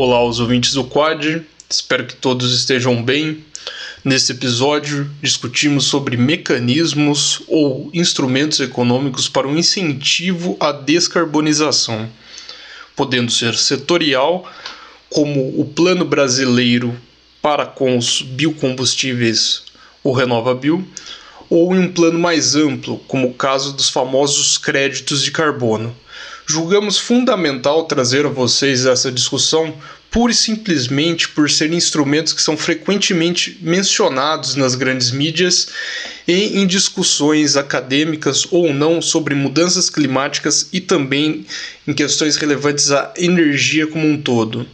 [0.00, 3.44] Olá aos ouvintes do Quad, espero que todos estejam bem.
[4.04, 12.08] Nesse episódio, discutimos sobre mecanismos ou instrumentos econômicos para o um incentivo à descarbonização,
[12.94, 14.48] podendo ser setorial,
[15.10, 16.96] como o Plano Brasileiro
[17.42, 19.64] para com os biocombustíveis,
[20.04, 20.86] o RenovaBio,
[21.50, 25.92] ou em um plano mais amplo, como o caso dos famosos créditos de carbono.
[26.50, 29.74] Julgamos fundamental trazer a vocês essa discussão
[30.10, 35.68] pura e simplesmente por serem instrumentos que são frequentemente mencionados nas grandes mídias
[36.26, 41.44] e em discussões acadêmicas ou não sobre mudanças climáticas e também
[41.86, 44.66] em questões relevantes à energia como um todo.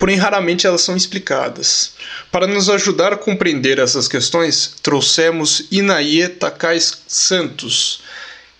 [0.00, 1.92] Porém, raramente elas são explicadas.
[2.32, 8.02] Para nos ajudar a compreender essas questões, trouxemos Inaie Takais Santos,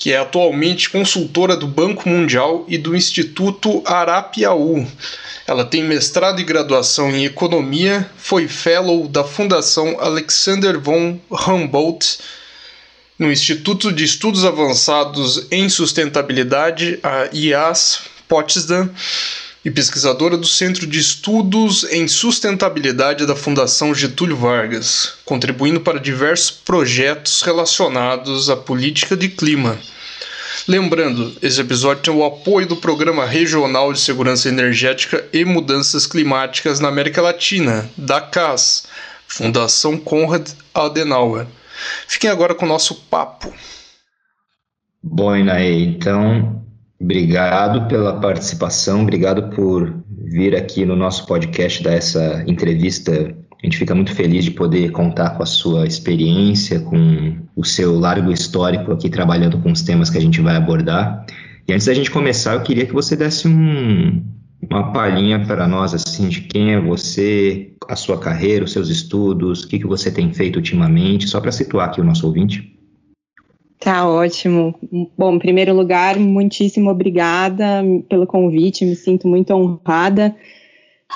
[0.00, 4.86] que é atualmente consultora do Banco Mundial e do Instituto Arapiaú.
[5.46, 12.18] Ela tem mestrado e graduação em economia, foi fellow da Fundação Alexander von Humboldt
[13.18, 18.88] no Instituto de Estudos Avançados em Sustentabilidade, a IAS Potsdam,
[19.64, 26.50] e pesquisadora do Centro de Estudos em Sustentabilidade da Fundação Getúlio Vargas, contribuindo para diversos
[26.50, 29.78] projetos relacionados à política de clima.
[30.66, 36.80] Lembrando, esse episódio tem o apoio do Programa Regional de Segurança Energética e Mudanças Climáticas
[36.80, 38.84] na América Latina, da CAS,
[39.26, 41.46] Fundação Konrad Adenauer.
[42.06, 43.52] Fiquem agora com o nosso papo.
[45.02, 46.59] Bom, Inaê, então,
[47.00, 53.76] obrigado pela participação, obrigado por vir aqui no nosso podcast dar essa entrevista a gente
[53.76, 58.90] fica muito feliz de poder contar com a sua experiência, com o seu largo histórico
[58.90, 61.26] aqui trabalhando com os temas que a gente vai abordar.
[61.68, 64.24] E antes da gente começar, eu queria que você desse um,
[64.62, 69.62] uma palhinha para nós, assim, de quem é você, a sua carreira, os seus estudos,
[69.62, 72.79] o que, que você tem feito ultimamente, só para situar aqui o nosso ouvinte.
[73.80, 74.74] Tá ótimo.
[75.16, 80.36] Bom, em primeiro lugar, muitíssimo obrigada pelo convite, me sinto muito honrada.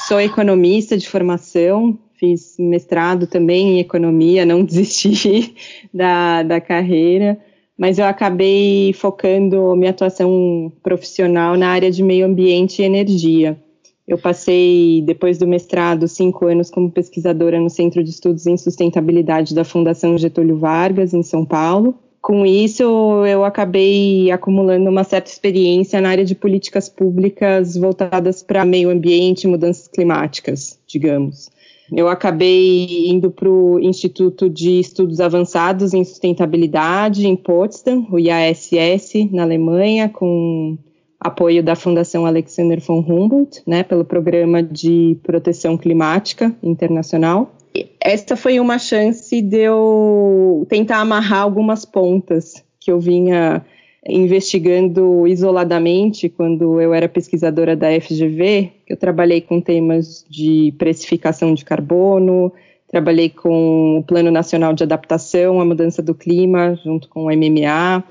[0.08, 5.54] Sou economista de formação, fiz mestrado também em economia, não desisti
[5.92, 7.38] da, da carreira,
[7.76, 13.62] mas eu acabei focando minha atuação profissional na área de meio ambiente e energia.
[14.08, 19.54] Eu passei, depois do mestrado, cinco anos como pesquisadora no Centro de Estudos em Sustentabilidade
[19.54, 21.98] da Fundação Getúlio Vargas, em São Paulo.
[22.24, 22.82] Com isso,
[23.26, 29.44] eu acabei acumulando uma certa experiência na área de políticas públicas voltadas para meio ambiente
[29.44, 31.50] e mudanças climáticas, digamos.
[31.94, 39.30] Eu acabei indo para o Instituto de Estudos Avançados em Sustentabilidade, em Potsdam, o IASS,
[39.30, 40.78] na Alemanha, com
[41.20, 47.52] apoio da Fundação Alexander von Humboldt, né, pelo Programa de Proteção Climática Internacional.
[48.00, 53.64] Essa foi uma chance de eu tentar amarrar algumas pontas que eu vinha
[54.06, 61.64] investigando isoladamente quando eu era pesquisadora da FGV, eu trabalhei com temas de precificação de
[61.64, 62.52] carbono,
[62.86, 68.04] trabalhei com o Plano Nacional de Adaptação à Mudança do Clima, junto com o MMA,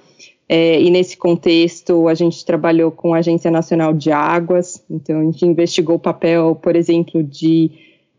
[0.49, 5.23] é, e nesse contexto a gente trabalhou com a Agência Nacional de Águas, então a
[5.23, 7.71] gente investigou o papel, por exemplo, de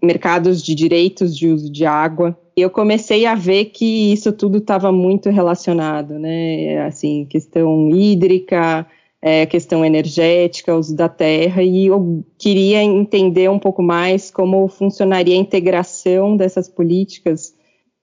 [0.03, 4.59] mercados de direitos de uso de água, e eu comecei a ver que isso tudo
[4.59, 6.87] estava muito relacionado, né?
[6.87, 8.87] Assim, questão hídrica,
[9.21, 15.35] é, questão energética, uso da terra, e eu queria entender um pouco mais como funcionaria
[15.35, 17.55] a integração dessas políticas.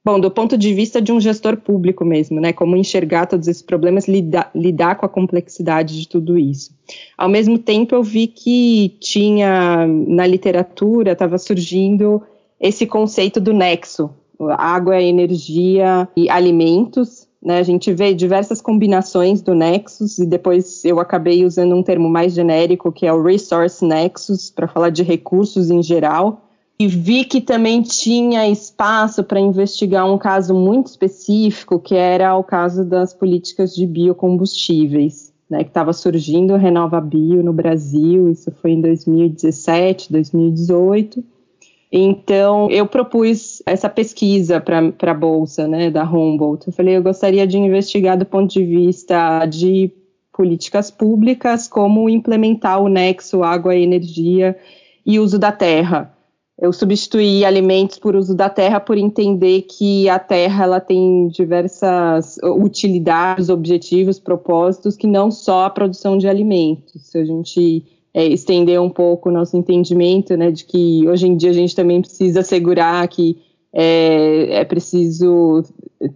[0.04, 2.52] Bom, do ponto de vista de um gestor público mesmo, né?
[2.52, 6.72] Como enxergar todos esses problemas, lidar, lidar com a complexidade de tudo isso.
[7.16, 12.22] Ao mesmo tempo, eu vi que tinha na literatura estava surgindo
[12.60, 14.10] esse conceito do nexo,
[14.58, 17.28] água, energia e alimentos.
[17.42, 17.60] Né?
[17.60, 22.34] A gente vê diversas combinações do Nexus e depois eu acabei usando um termo mais
[22.34, 26.51] genérico que é o Resource Nexus para falar de recursos em geral.
[26.80, 32.44] E vi que também tinha espaço para investigar um caso muito específico, que era o
[32.44, 38.72] caso das políticas de biocombustíveis, né, que estava surgindo Renova Bio no Brasil, isso foi
[38.72, 41.24] em 2017, 2018.
[41.92, 46.68] Então, eu propus essa pesquisa para a Bolsa né, da Humboldt.
[46.68, 49.92] Eu falei, eu gostaria de investigar do ponto de vista de
[50.32, 54.58] políticas públicas, como implementar o nexo água, energia
[55.06, 56.18] e uso da terra.
[56.62, 62.38] Eu substituí alimentos por uso da terra por entender que a terra ela tem diversas
[62.44, 67.02] utilidades, objetivos, propósitos, que não só a produção de alimentos.
[67.08, 71.36] Se a gente é, estender um pouco o nosso entendimento, né, de que hoje em
[71.36, 73.40] dia a gente também precisa assegurar que
[73.74, 75.64] é, é preciso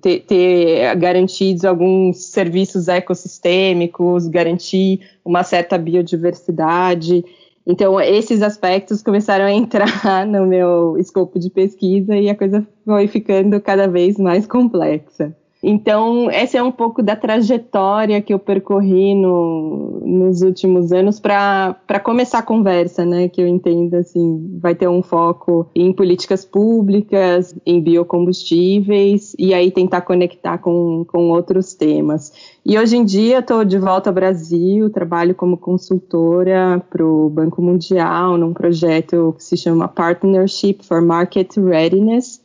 [0.01, 7.23] ter, ter, garantidos alguns serviços ecossistêmicos, garantir uma certa biodiversidade.
[7.67, 9.87] Então, esses aspectos começaram a entrar
[10.27, 15.35] no meu escopo de pesquisa e a coisa foi ficando cada vez mais complexa.
[15.67, 21.75] Então, essa é um pouco da trajetória que eu percorri no, nos últimos anos para
[22.03, 23.27] começar a conversa, né?
[23.27, 29.71] Que eu entendo assim, vai ter um foco em políticas públicas, em biocombustíveis, e aí
[29.71, 32.31] tentar conectar com, com outros temas.
[32.63, 37.59] E hoje em dia estou de volta ao Brasil, trabalho como consultora para o Banco
[37.59, 42.44] Mundial, num projeto que se chama Partnership for Market Readiness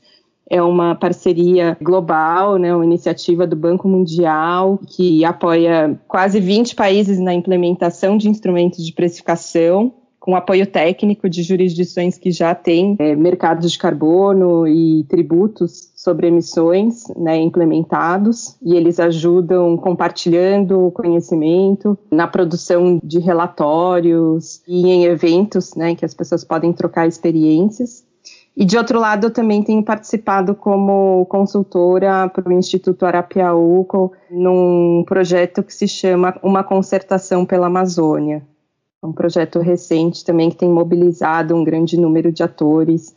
[0.50, 7.20] é uma parceria global, né, uma iniciativa do Banco Mundial que apoia quase 20 países
[7.20, 13.17] na implementação de instrumentos de precificação com apoio técnico de jurisdições que já têm é,
[13.17, 21.99] mercados de carbono e tributos sobre emissões né, implementados, e eles ajudam compartilhando o conhecimento
[22.11, 28.05] na produção de relatórios e em eventos né, que as pessoas podem trocar experiências.
[28.56, 35.05] E de outro lado, eu também tenho participado como consultora para o Instituto Arapiauco num
[35.06, 38.43] projeto que se chama Uma Concertação pela Amazônia.
[39.02, 43.17] É um projeto recente também que tem mobilizado um grande número de atores,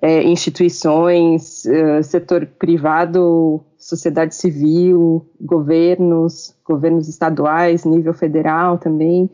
[0.00, 9.28] é, instituições, é, setor privado, sociedade civil, governos, governos estaduais, nível federal também.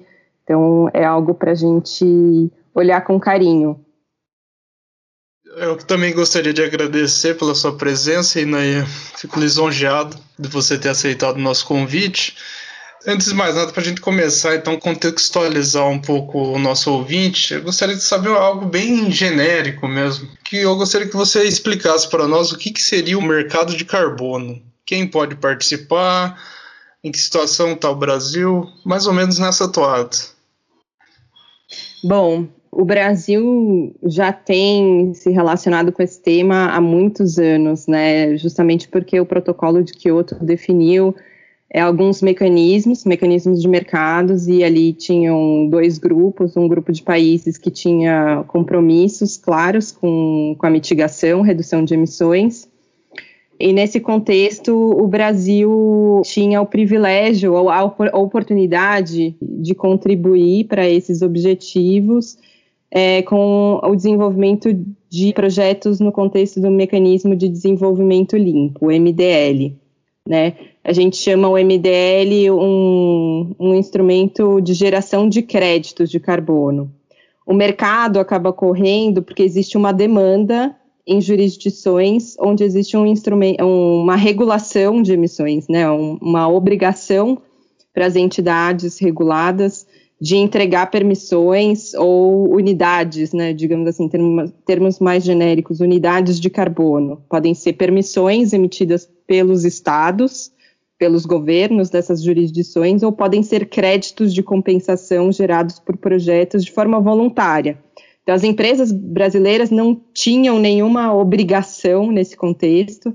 [0.45, 3.79] Então, é algo para a gente olhar com carinho
[5.57, 8.47] eu também gostaria de agradecer pela sua presença e
[9.17, 12.37] fico lisonjeado de você ter aceitado o nosso convite.
[13.07, 17.53] Antes de mais nada, para a gente começar, então, contextualizar um pouco o nosso ouvinte,
[17.53, 22.29] eu gostaria de saber algo bem genérico mesmo, que eu gostaria que você explicasse para
[22.29, 24.63] nós o que, que seria o mercado de carbono.
[24.87, 26.41] Quem pode participar,
[27.03, 30.17] em que situação está o Brasil, mais ou menos nessa toada.
[32.05, 38.35] Bom, o Brasil já tem se relacionado com esse tema há muitos anos, né?
[38.39, 41.15] Justamente porque o protocolo de Kyoto definiu
[41.71, 47.59] é, alguns mecanismos, mecanismos de mercados, e ali tinham dois grupos, um grupo de países
[47.59, 52.73] que tinha compromissos claros com, com a mitigação, redução de emissões,
[53.61, 61.23] e nesse contexto, o Brasil tinha o privilégio ou a oportunidade de contribuir para esses
[61.23, 62.39] objetivos
[62.95, 64.69] é, com o desenvolvimento
[65.09, 69.75] de projetos no contexto do Mecanismo de Desenvolvimento Limpo, MDL.
[70.29, 70.55] Né?
[70.85, 76.93] A gente chama o MDL um, um instrumento de geração de créditos de carbono.
[77.47, 83.07] O mercado acaba correndo porque existe uma demanda em jurisdições onde existe um
[83.61, 85.91] uma regulação de emissões, né?
[85.91, 87.39] uma obrigação
[87.93, 89.87] para as entidades reguladas
[90.23, 97.21] de entregar permissões ou unidades, né, digamos assim, termos, termos mais genéricos, unidades de carbono.
[97.29, 100.53] Podem ser permissões emitidas pelos estados,
[100.97, 107.01] pelos governos dessas jurisdições, ou podem ser créditos de compensação gerados por projetos de forma
[107.01, 107.77] voluntária.
[108.23, 113.13] Então, as empresas brasileiras não tinham nenhuma obrigação nesse contexto,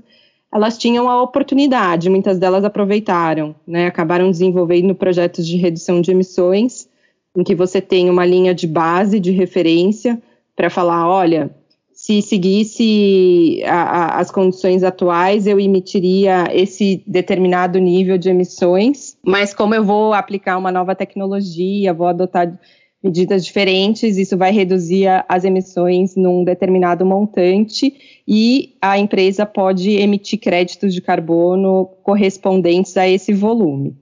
[0.52, 6.86] elas tinham a oportunidade, muitas delas aproveitaram, né, acabaram desenvolvendo projetos de redução de emissões
[7.38, 10.20] em que você tem uma linha de base, de referência,
[10.56, 11.54] para falar: olha,
[11.92, 19.54] se seguisse a, a, as condições atuais, eu emitiria esse determinado nível de emissões, mas
[19.54, 22.58] como eu vou aplicar uma nova tecnologia, vou adotar
[23.00, 27.94] medidas diferentes, isso vai reduzir as emissões num determinado montante
[28.26, 33.96] e a empresa pode emitir créditos de carbono correspondentes a esse volume.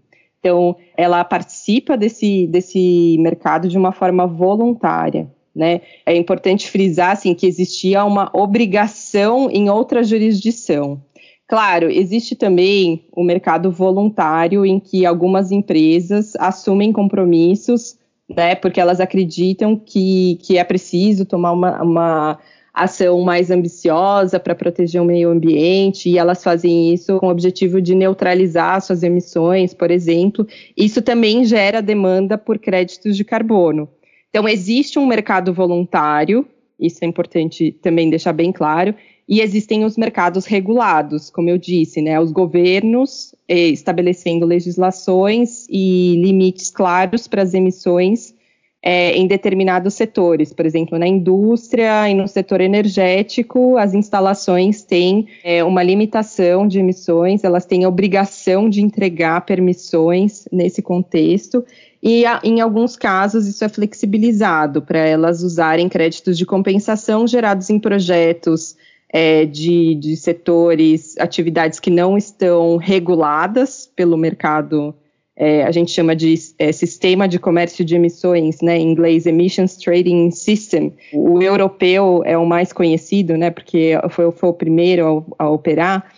[0.46, 5.28] Então, ela participa desse, desse mercado de uma forma voluntária.
[5.52, 5.80] Né?
[6.04, 11.02] É importante frisar assim, que existia uma obrigação em outra jurisdição.
[11.48, 17.98] Claro, existe também o mercado voluntário em que algumas empresas assumem compromissos,
[18.28, 22.38] né, porque elas acreditam que, que é preciso tomar uma, uma
[22.76, 27.80] ação mais ambiciosa para proteger o meio ambiente, e elas fazem isso com o objetivo
[27.80, 30.46] de neutralizar suas emissões, por exemplo.
[30.76, 33.88] Isso também gera demanda por créditos de carbono.
[34.28, 36.46] Então, existe um mercado voluntário,
[36.78, 38.94] isso é importante também deixar bem claro,
[39.26, 46.14] e existem os mercados regulados, como eu disse, né, os governos eh, estabelecendo legislações e
[46.22, 48.35] limites claros para as emissões
[48.82, 50.52] é, em determinados setores.
[50.52, 56.78] Por exemplo, na indústria e no setor energético, as instalações têm é, uma limitação de
[56.78, 61.64] emissões, elas têm a obrigação de entregar permissões nesse contexto.
[62.02, 67.80] E em alguns casos isso é flexibilizado para elas usarem créditos de compensação gerados em
[67.80, 68.76] projetos
[69.08, 74.94] é, de, de setores, atividades que não estão reguladas pelo mercado
[75.36, 79.76] é, a gente chama de é, sistema de comércio de emissões, né, em inglês Emissions
[79.76, 80.94] Trading System.
[81.12, 86.10] O europeu é o mais conhecido, né, porque foi, foi o primeiro a, a operar,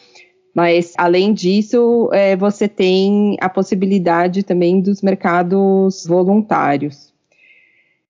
[0.54, 7.12] mas além disso, é, você tem a possibilidade também dos mercados voluntários.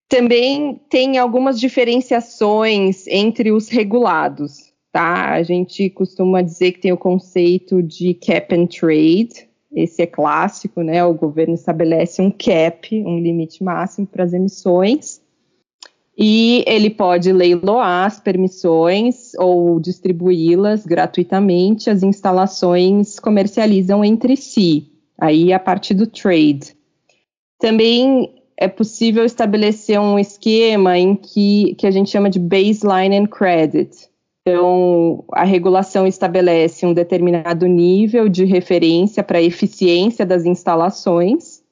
[0.09, 5.33] Também tem algumas diferenciações entre os regulados, tá?
[5.33, 10.83] A gente costuma dizer que tem o conceito de cap and trade, esse é clássico,
[10.83, 11.05] né?
[11.05, 15.21] O governo estabelece um cap, um limite máximo para as emissões,
[16.21, 21.89] e ele pode leiloar as permissões ou distribuí-las gratuitamente.
[21.89, 26.77] As instalações comercializam entre si, aí a partir do trade.
[27.61, 33.27] Também é possível estabelecer um esquema em que, que a gente chama de baseline and
[33.27, 34.09] credit,
[34.49, 41.63] então, a regulação estabelece um determinado nível de referência para a eficiência das instalações,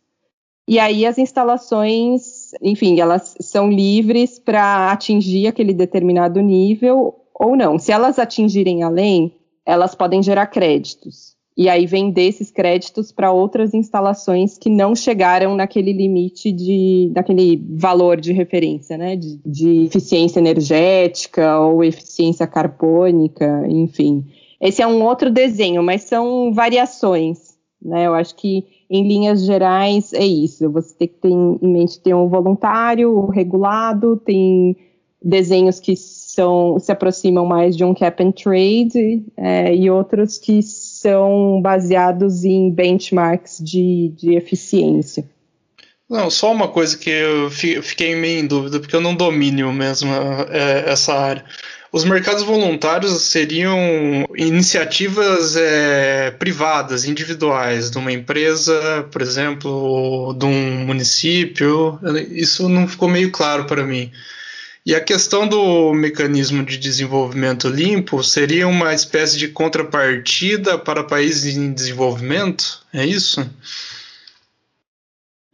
[0.69, 7.79] e aí as instalações, enfim, elas são livres para atingir aquele determinado nível ou não.
[7.79, 13.73] Se elas atingirem além, elas podem gerar créditos e aí vender esses créditos para outras
[13.73, 20.39] instalações que não chegaram naquele limite de, daquele valor de referência, né, de, de eficiência
[20.39, 24.27] energética ou eficiência carbônica, enfim.
[24.61, 28.07] Esse é um outro desenho, mas são variações, né?
[28.07, 30.71] Eu acho que em linhas gerais é isso.
[30.71, 34.77] Você tem que ter em mente ter um voluntário, regulado, tem
[35.23, 40.61] desenhos que são se aproximam mais de um cap and trade é, e outros que
[41.07, 45.25] são baseados em benchmarks de, de eficiência.
[46.11, 50.11] Não, só uma coisa que eu fiquei meio em dúvida, porque eu não domino mesmo
[50.51, 51.45] é, essa área.
[51.93, 53.79] Os mercados voluntários seriam
[54.37, 61.99] iniciativas é, privadas, individuais, de uma empresa, por exemplo, de um município.
[62.31, 64.11] Isso não ficou meio claro para mim.
[64.87, 71.57] E a questão do mecanismo de desenvolvimento limpo seria uma espécie de contrapartida para países
[71.57, 72.87] em desenvolvimento?
[72.95, 73.45] É isso?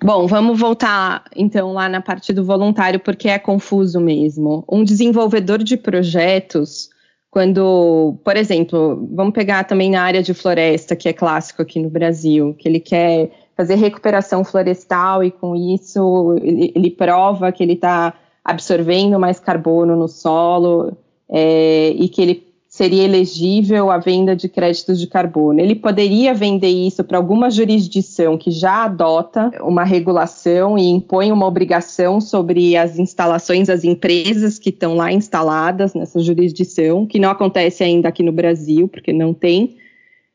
[0.05, 4.67] Bom, vamos voltar então lá na parte do voluntário, porque é confuso mesmo.
[4.71, 6.91] Um desenvolvedor de projetos,
[7.31, 11.89] quando, por exemplo, vamos pegar também na área de floresta, que é clássico aqui no
[11.89, 17.73] Brasil, que ele quer fazer recuperação florestal e com isso ele, ele prova que ele
[17.75, 18.13] está
[18.45, 20.97] absorvendo mais carbono no solo
[21.29, 25.61] é, e que ele seria elegível à venda de créditos de carbono.
[25.61, 31.47] Ele poderia vender isso para alguma jurisdição que já adota uma regulação e impõe uma
[31.47, 37.85] obrigação sobre as instalações, as empresas que estão lá instaladas nessa jurisdição, que não acontece
[37.85, 39.77] ainda aqui no Brasil, porque não tem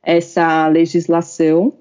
[0.04, 1.74] essa legislação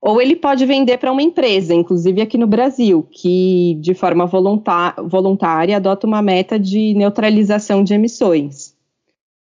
[0.00, 5.76] ou ele pode vender para uma empresa, inclusive aqui no Brasil, que de forma voluntária
[5.76, 8.74] adota uma meta de neutralização de emissões.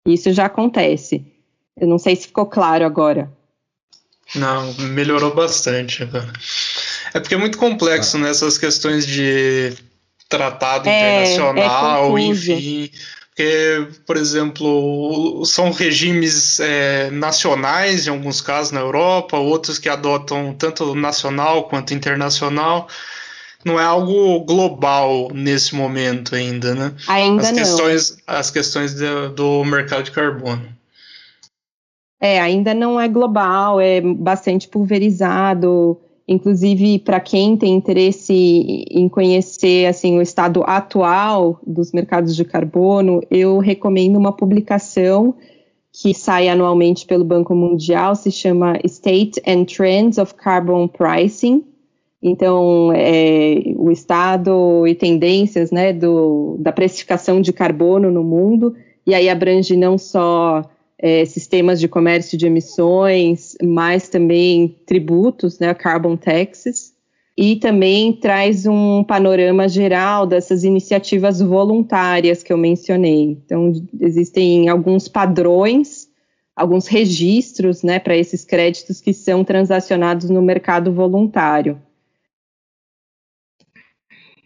[0.08, 1.24] Isso já acontece.
[1.80, 3.32] Eu não sei se ficou claro agora.
[4.36, 6.32] Não, melhorou bastante agora.
[7.14, 9.74] É porque é muito complexo nessas né, questões de
[10.28, 12.92] tratado é, é internacional, é enfim.
[13.40, 20.54] Porque, por exemplo, são regimes é, nacionais, em alguns casos na Europa, outros que adotam
[20.54, 22.90] tanto nacional quanto internacional.
[23.64, 26.94] Não é algo global nesse momento ainda, né?
[27.08, 27.58] Ainda as não.
[27.60, 30.68] Questões, as questões do, do mercado de carbono.
[32.20, 35.98] É, ainda não é global, é bastante pulverizado.
[36.32, 43.20] Inclusive, para quem tem interesse em conhecer assim, o estado atual dos mercados de carbono,
[43.32, 45.34] eu recomendo uma publicação
[45.92, 51.64] que sai anualmente pelo Banco Mundial, se chama State and Trends of Carbon Pricing.
[52.22, 59.16] Então, é, o estado e tendências né, do, da precificação de carbono no mundo, e
[59.16, 60.62] aí abrange não só
[61.02, 66.94] é, sistemas de comércio de emissões, mas também tributos, né, carbon taxes,
[67.38, 73.40] e também traz um panorama geral dessas iniciativas voluntárias que eu mencionei.
[73.46, 76.10] Então, existem alguns padrões,
[76.54, 81.82] alguns registros né, para esses créditos que são transacionados no mercado voluntário.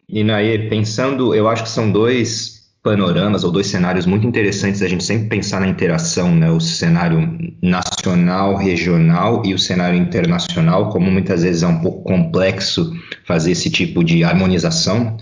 [0.08, 4.88] E Naê, pensando, eu acho que são dois panoramas ou dois cenários muito interessantes a
[4.90, 6.52] gente sempre pensar na interação, né?
[6.52, 12.94] O cenário nacional, regional e o cenário internacional, como muitas vezes é um pouco complexo
[13.26, 15.18] fazer esse tipo de harmonização,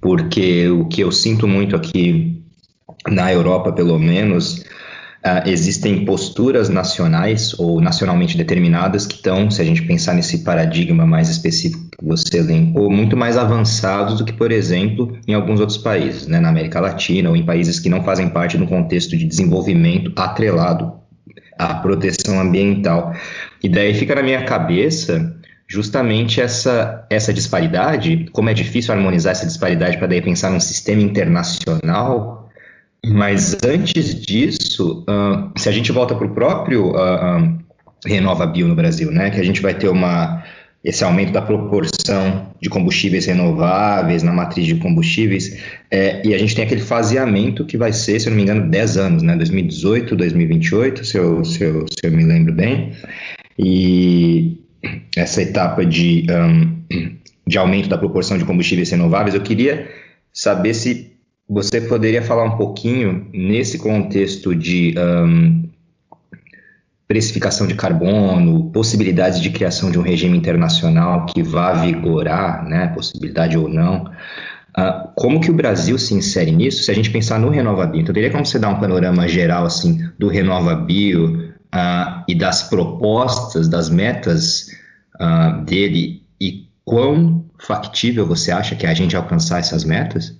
[0.00, 2.40] porque o que eu sinto muito aqui
[3.08, 4.64] na Europa, pelo menos,
[5.24, 11.06] Uh, existem posturas nacionais ou nacionalmente determinadas que estão, se a gente pensar nesse paradigma
[11.06, 15.78] mais específico que você elencou, muito mais avançados do que, por exemplo, em alguns outros
[15.78, 19.24] países, né, na América Latina ou em países que não fazem parte do contexto de
[19.24, 20.92] desenvolvimento atrelado
[21.58, 23.14] à proteção ambiental.
[23.62, 25.36] E daí fica na minha cabeça
[25.68, 31.00] justamente essa, essa disparidade, como é difícil harmonizar essa disparidade para daí pensar num sistema
[31.00, 32.42] internacional
[33.04, 37.58] mas antes disso, uh, se a gente volta para o próprio uh, uh,
[38.06, 40.44] Renova Bio no Brasil, né, que a gente vai ter uma,
[40.84, 45.58] esse aumento da proporção de combustíveis renováveis na matriz de combustíveis,
[45.90, 48.68] é, e a gente tem aquele faseamento que vai ser, se eu não me engano,
[48.68, 52.92] 10 anos, né, 2018, 2028, se eu, se eu, se eu me lembro bem,
[53.58, 54.58] e
[55.16, 59.88] essa etapa de, um, de aumento da proporção de combustíveis renováveis, eu queria
[60.32, 61.12] saber se
[61.48, 65.68] você poderia falar um pouquinho nesse contexto de um,
[67.12, 73.58] precificação de carbono, possibilidades de criação de um regime internacional que vá vigorar, né, possibilidade
[73.58, 76.82] ou não, uh, como que o Brasil se insere nisso?
[76.82, 80.08] Se a gente pensar no RenovaBio, então teria como você dar um panorama geral assim
[80.18, 84.68] do RenovaBio uh, e das propostas, das metas
[85.20, 90.34] uh, dele e quão factível você acha que é a gente alcançar essas metas?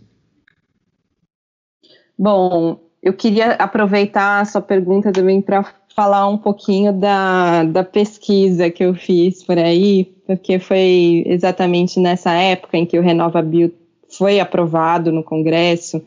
[2.18, 5.64] Bom, eu queria aproveitar a sua pergunta também para
[5.94, 12.32] falar um pouquinho da, da pesquisa que eu fiz por aí, porque foi exatamente nessa
[12.32, 13.72] época em que o Renova Bio
[14.08, 16.02] foi aprovado no Congresso.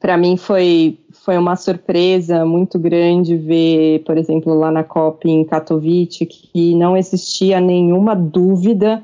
[0.00, 5.44] Para mim foi, foi uma surpresa muito grande ver, por exemplo, lá na COP em
[5.44, 9.02] Katowice, que não existia nenhuma dúvida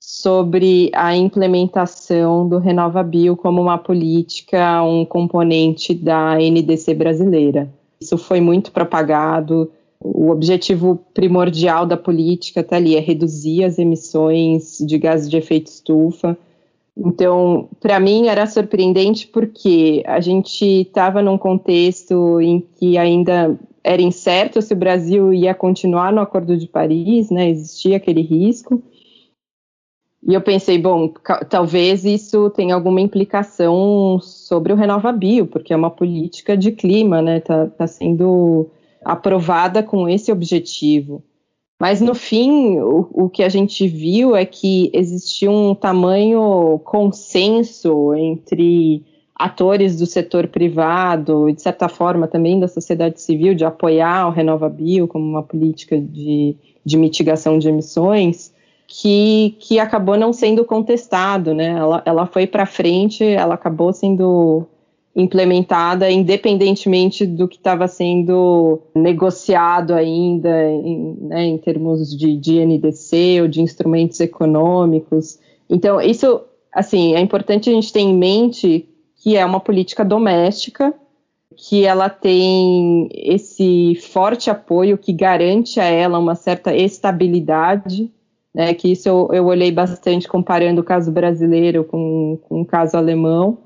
[0.00, 7.68] sobre a implementação do RenovaBio como uma política, um componente da NDC brasileira.
[8.00, 9.70] Isso foi muito propagado.
[10.00, 15.66] O objetivo primordial da política está ali, é reduzir as emissões de gases de efeito
[15.66, 16.38] estufa.
[16.96, 24.02] Então, para mim era surpreendente porque a gente estava num contexto em que ainda era
[24.02, 27.50] incerto se o Brasil ia continuar no Acordo de Paris, né?
[27.50, 28.82] Existia aquele risco.
[30.26, 31.12] E eu pensei, bom,
[31.48, 37.38] talvez isso tenha alguma implicação sobre o RenovaBio, porque é uma política de clima, né?
[37.38, 38.68] Está tá sendo
[39.04, 41.22] aprovada com esse objetivo.
[41.80, 48.12] Mas no fim, o, o, que a gente viu é que existia um tamanho consenso
[48.14, 54.26] entre atores do setor privado e, de certa forma, também da sociedade civil de apoiar
[54.26, 58.52] o RenovaBio como uma política de, de mitigação de emissões
[58.90, 61.66] que, que acabou não sendo contestado, né?
[61.66, 64.66] Ela, ela foi para frente, ela acabou sendo
[65.14, 73.42] implementada independentemente do que estava sendo negociado ainda em, né, em termos de, de NDC
[73.42, 75.38] ou de instrumentos econômicos.
[75.68, 80.94] Então, isso, assim, é importante a gente ter em mente que é uma política doméstica,
[81.56, 88.08] que ela tem esse forte apoio que garante a ela uma certa estabilidade
[88.58, 92.96] né, que isso eu, eu olhei bastante comparando o caso brasileiro com, com o caso
[92.96, 93.58] alemão.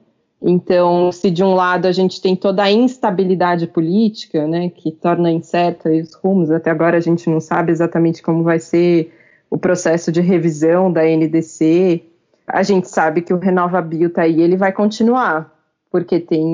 [0.42, 5.31] Então, se de um lado a gente tem toda a instabilidade política, né, que torna
[5.31, 9.11] incerta os rumos, até agora a gente não sabe exatamente como vai ser
[9.48, 12.02] o processo de revisão da NDC,
[12.46, 15.59] a gente sabe que o Renova Bio está aí, ele vai continuar,
[15.90, 16.44] porque tem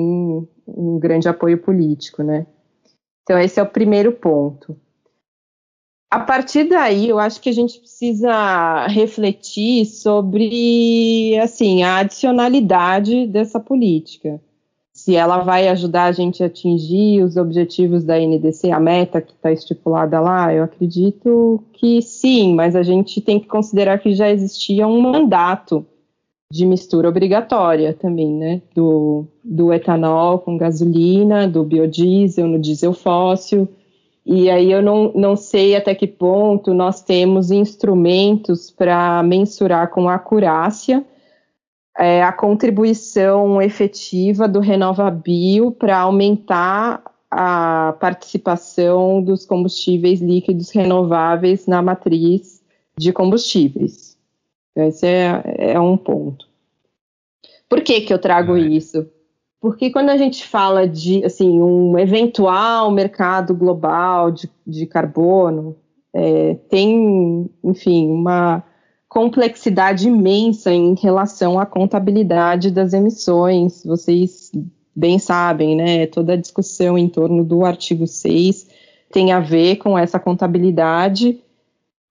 [0.65, 2.45] um grande apoio político, né.
[3.23, 4.77] Então, esse é o primeiro ponto.
[6.11, 13.59] A partir daí, eu acho que a gente precisa refletir sobre assim a adicionalidade dessa
[13.59, 14.41] política.
[14.91, 19.33] Se ela vai ajudar a gente a atingir os objetivos da NDC, a meta que
[19.33, 24.31] está estipulada lá, eu acredito que sim, mas a gente tem que considerar que já
[24.31, 25.85] existia um mandato
[26.51, 28.63] de mistura obrigatória também, né?
[28.73, 33.69] Do, do etanol com gasolina, do biodiesel no diesel fóssil
[34.31, 40.07] e aí eu não, não sei até que ponto nós temos instrumentos para mensurar com
[40.07, 41.03] acurácia
[41.97, 51.81] é, a contribuição efetiva do RenovaBio para aumentar a participação dos combustíveis líquidos renováveis na
[51.81, 52.61] matriz
[52.95, 54.15] de combustíveis.
[54.75, 56.47] Esse é, é um ponto.
[57.67, 58.61] Por que, que eu trago é.
[58.61, 59.09] isso?
[59.61, 65.75] Porque quando a gente fala de assim, um eventual mercado global de, de carbono,
[66.13, 68.63] é, tem, enfim, uma
[69.09, 73.83] complexidade imensa em relação à contabilidade das emissões.
[73.83, 74.51] Vocês
[74.95, 76.07] bem sabem, né?
[76.07, 78.67] Toda a discussão em torno do artigo 6
[79.11, 81.41] tem a ver com essa contabilidade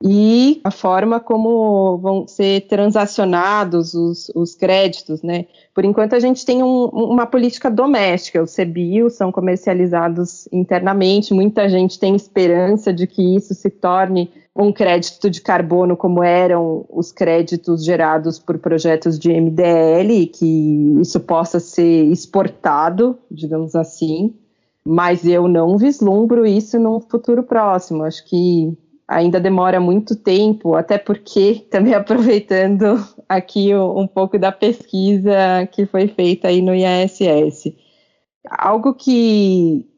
[0.02, 5.46] e a forma como vão ser transacionados os, os créditos, né?
[5.74, 11.68] Por enquanto a gente tem um, uma política doméstica, os CBIOS são comercializados internamente, muita
[11.68, 17.10] gente tem esperança de que isso se torne um crédito de carbono como eram os
[17.12, 24.34] créditos gerados por projetos de MDL, que isso possa ser exportado, digamos assim,
[24.84, 28.02] mas eu não vislumbro isso no futuro próximo.
[28.04, 28.76] Acho que
[29.08, 36.06] ainda demora muito tempo, até porque, também aproveitando aqui um pouco da pesquisa que foi
[36.08, 37.72] feita aí no IASS,
[38.50, 39.88] algo que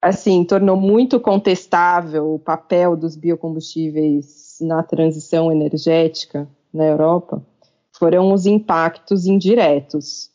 [0.00, 7.40] assim tornou muito contestável o papel dos biocombustíveis na transição energética na Europa
[7.92, 10.30] foram os impactos indiretos,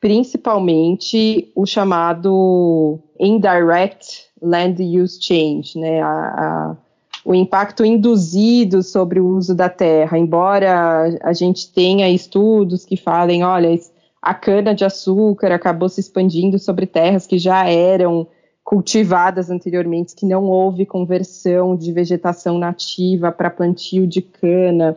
[0.00, 6.76] principalmente o chamado indirect land use change, né, a, a
[7.24, 13.44] o impacto induzido sobre o uso da terra, embora a gente tenha estudos que falem,
[13.44, 13.78] olha,
[14.20, 18.26] a cana-de-açúcar acabou se expandindo sobre terras que já eram
[18.64, 24.96] cultivadas anteriormente, que não houve conversão de vegetação nativa para plantio de cana,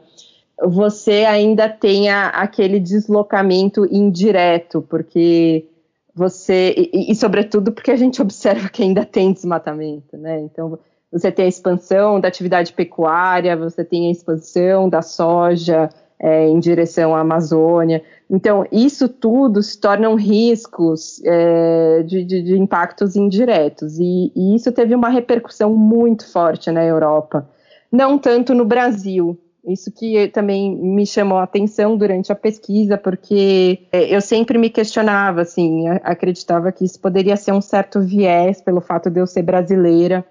[0.64, 5.66] você ainda tenha aquele deslocamento indireto, porque
[6.14, 10.40] você, e, e, sobretudo porque a gente observa que ainda tem desmatamento, né?
[10.40, 10.80] Então,
[11.16, 16.60] você tem a expansão da atividade pecuária, você tem a expansão da soja é, em
[16.60, 18.04] direção à Amazônia.
[18.30, 24.74] Então, isso tudo se tornam riscos é, de, de, de, impactos indiretos, e, e isso
[24.74, 27.48] teve uma repercussão muito forte na Europa,
[27.90, 33.88] não tanto no Brasil, isso que também me chamou a atenção durante a pesquisa, porque
[33.90, 38.82] é, eu sempre me questionava, assim, acreditava que isso poderia ser um certo viés pelo
[38.82, 40.26] fato de eu ser brasileira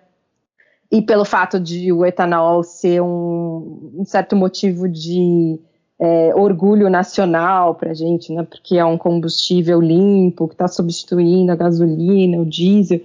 [0.94, 5.58] e pelo fato de o etanol ser um, um certo motivo de
[5.98, 8.44] é, orgulho nacional para a gente, né?
[8.44, 13.00] Porque é um combustível limpo que está substituindo a gasolina, o diesel.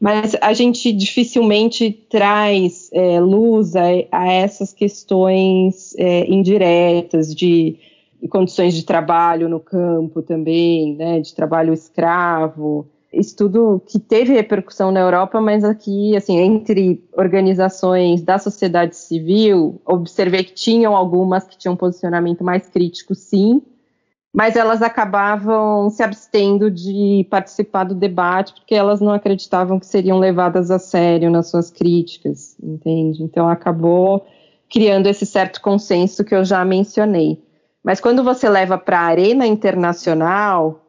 [0.00, 7.76] Mas a gente dificilmente traz é, luz a, a, essas questões é, indiretas de,
[8.22, 11.20] de, condições de trabalho no campo também, né?
[11.20, 12.86] De trabalho escravo,
[13.18, 20.44] estudo que teve repercussão na Europa, mas aqui, assim, entre organizações da sociedade civil, observei
[20.44, 23.62] que tinham algumas que tinham um posicionamento mais crítico, sim,
[24.34, 30.18] mas elas acabavam se abstendo de participar do debate porque elas não acreditavam que seriam
[30.18, 33.22] levadas a sério nas suas críticas, entende?
[33.22, 34.26] Então acabou
[34.68, 37.40] criando esse certo consenso que eu já mencionei.
[37.80, 40.83] Mas quando você leva para a arena internacional,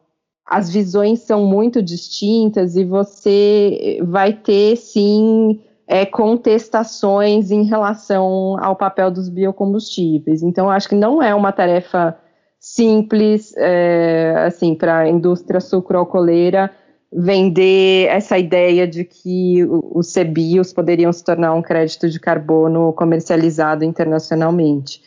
[0.46, 8.76] as visões são muito distintas e você vai ter, sim, é, contestações em relação ao
[8.76, 10.42] papel dos biocombustíveis.
[10.42, 12.16] Então, acho que não é uma tarefa
[12.60, 16.70] simples, é, assim, para a indústria sucroalcooleira
[17.12, 23.84] vender essa ideia de que os CBIOS poderiam se tornar um crédito de carbono comercializado
[23.84, 25.00] internacionalmente.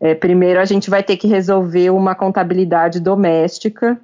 [0.00, 3.98] É, primeiro, a gente vai ter que resolver uma contabilidade doméstica,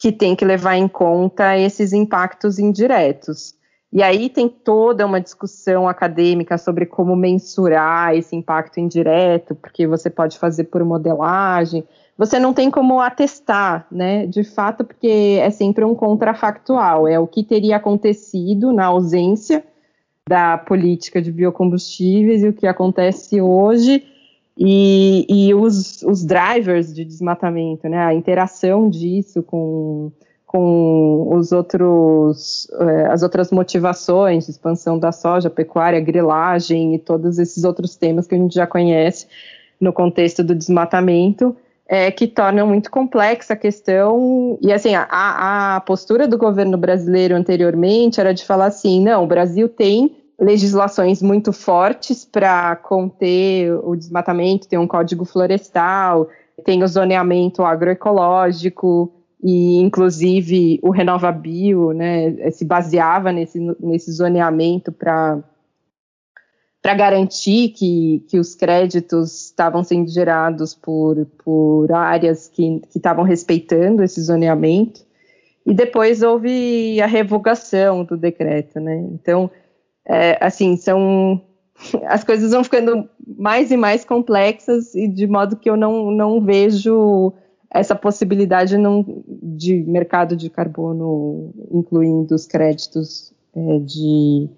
[0.00, 3.54] que tem que levar em conta esses impactos indiretos.
[3.92, 10.08] E aí tem toda uma discussão acadêmica sobre como mensurar esse impacto indireto, porque você
[10.08, 11.84] pode fazer por modelagem,
[12.16, 17.26] você não tem como atestar, né, de fato, porque é sempre um contrafactual, é o
[17.26, 19.62] que teria acontecido na ausência
[20.26, 24.02] da política de biocombustíveis e o que acontece hoje
[24.62, 30.12] e, e os, os drivers de desmatamento, né, a interação disso com,
[30.44, 37.64] com os outros, eh, as outras motivações, expansão da soja, pecuária, grilagem e todos esses
[37.64, 39.26] outros temas que a gente já conhece
[39.80, 41.56] no contexto do desmatamento,
[41.88, 44.58] é, que tornam muito complexa a questão.
[44.60, 45.06] E assim, a,
[45.76, 51.20] a postura do governo brasileiro anteriormente era de falar assim: não, o Brasil tem legislações
[51.20, 56.28] muito fortes para conter o desmatamento, tem um código florestal,
[56.64, 64.90] tem o zoneamento agroecológico e inclusive o Renova Bio, né, se baseava nesse, nesse zoneamento
[64.90, 65.42] para
[66.82, 74.02] para garantir que, que os créditos estavam sendo gerados por, por áreas que estavam respeitando
[74.02, 75.04] esse zoneamento.
[75.66, 78.96] E depois houve a revogação do decreto, né?
[79.12, 79.50] Então,
[80.06, 81.40] é, assim, são
[82.06, 83.08] as coisas vão ficando
[83.38, 87.32] mais e mais complexas e de modo que eu não, não vejo
[87.70, 88.76] essa possibilidade
[89.42, 94.48] de mercado de carbono, incluindo os créditos é, de,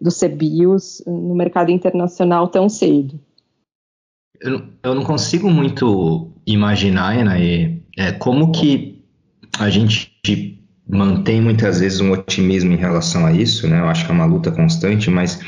[0.00, 3.20] dos CBIOS no mercado internacional tão cedo.
[4.40, 9.04] Eu, eu não consigo muito imaginar, Enaê, é, como que
[9.58, 10.51] a gente
[10.92, 13.80] mantém muitas vezes um otimismo em relação a isso, né?
[13.80, 15.40] Eu acho que é uma luta constante, mas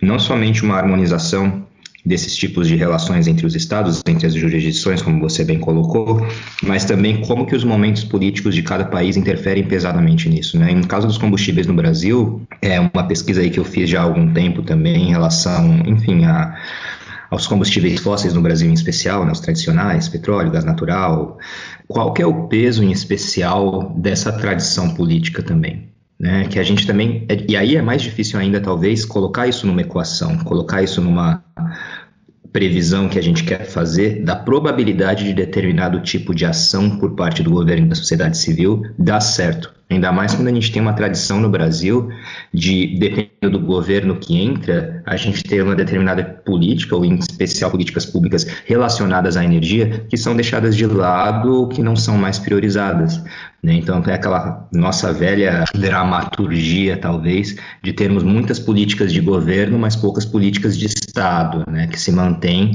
[0.00, 1.66] não somente uma harmonização
[2.06, 6.24] desses tipos de relações entre os estados, entre as jurisdições, como você bem colocou,
[6.62, 10.72] mas também como que os momentos políticos de cada país interferem pesadamente nisso, né?
[10.72, 14.04] No caso dos combustíveis no Brasil, é uma pesquisa aí que eu fiz já há
[14.04, 16.56] algum tempo também em relação, enfim, a
[17.32, 21.38] aos combustíveis fósseis no Brasil em especial, né, os tradicionais, petróleo, gás natural.
[21.88, 25.88] Qual é o peso em especial dessa tradição política também?
[26.20, 29.80] Né, que a gente também, e aí é mais difícil ainda talvez colocar isso numa
[29.80, 31.42] equação, colocar isso numa
[32.50, 37.42] previsão que a gente quer fazer da probabilidade de determinado tipo de ação por parte
[37.42, 39.72] do governo e da sociedade civil dar certo.
[39.92, 42.08] Ainda mais quando a gente tem uma tradição no Brasil
[42.52, 47.70] de, dependendo do governo que entra, a gente ter uma determinada política, ou em especial
[47.70, 53.22] políticas públicas relacionadas à energia, que são deixadas de lado, que não são mais priorizadas.
[53.62, 53.74] Né?
[53.74, 60.24] Então, tem aquela nossa velha dramaturgia, talvez, de termos muitas políticas de governo, mas poucas
[60.24, 61.86] políticas de Estado, né?
[61.86, 62.72] que se mantém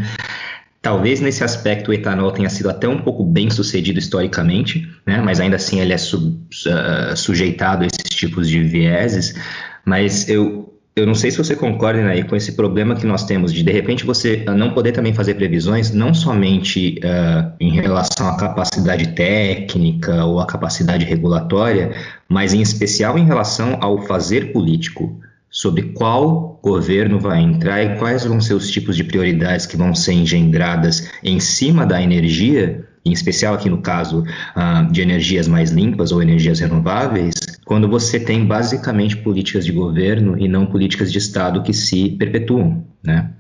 [0.88, 5.22] Talvez nesse aspecto o etanol tenha sido até um pouco bem sucedido historicamente, né?
[5.22, 9.36] mas ainda assim ele é su uh, sujeitado a esses tipos de vieses.
[9.84, 13.52] Mas eu, eu não sei se você concorda aí com esse problema que nós temos
[13.52, 18.38] de de repente você não poder também fazer previsões, não somente uh, em relação à
[18.38, 21.92] capacidade técnica ou à capacidade regulatória,
[22.30, 28.26] mas em especial em relação ao fazer político sobre qual governo vai entrar e quais
[28.26, 33.12] vão ser os tipos de prioridades que vão ser engendradas em cima da energia, em
[33.12, 37.34] especial aqui no caso uh, de energias mais limpas ou energias renováveis,
[37.66, 42.86] quando você tem basicamente políticas de governo e não políticas de Estado que se perpetuam,
[43.04, 43.32] né?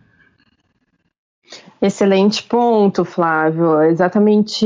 [1.79, 3.83] Excelente ponto, Flávio.
[3.83, 4.65] Exatamente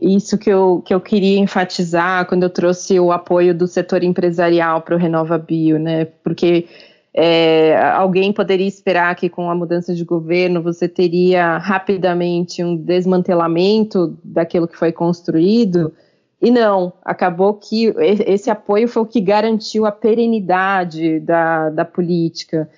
[0.00, 4.80] isso que eu, que eu queria enfatizar quando eu trouxe o apoio do setor empresarial
[4.82, 6.04] para o Renova Bio, né?
[6.04, 6.68] Porque
[7.12, 14.16] é, alguém poderia esperar que com a mudança de governo você teria rapidamente um desmantelamento
[14.22, 15.92] daquilo que foi construído.
[16.40, 22.70] E não, acabou que esse apoio foi o que garantiu a perenidade da, da política.